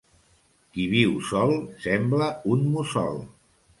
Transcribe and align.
Qui 0.77 0.85
viu 0.93 1.13
sol 1.29 1.53
sembla 1.85 2.31
un 2.57 2.65
mussol. 2.75 3.21